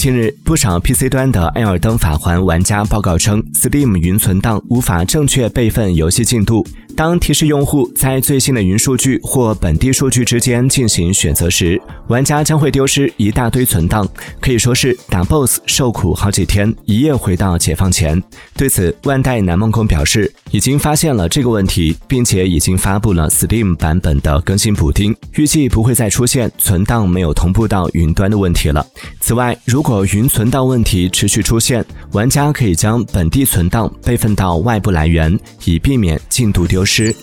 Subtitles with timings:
[0.00, 6.66] 近日，不少 PC 端的《艾尔登法环》玩家报告称，Steam 云存档无法正确备份游戏进度。
[6.96, 11.78] 当提示用户在最新的云数据或本地数据之间进行选择时，
[12.10, 14.06] 玩家将会丢失一大堆存档，
[14.40, 18.20] 可以说是打 BOSS 受苦好几天，一夜回到解放前。
[18.56, 28.84] 对此，万代南梦宫表示，已经发现了这个问题，并且已经发布了 Steam 版本的更新补丁，预计不会再出现存档没有同步到云端的问题了。
[29.20, 37.14] 此外，如果云存档问题持续出现，玩家可以将本地存档备份到外部来源，以避免进度丢失。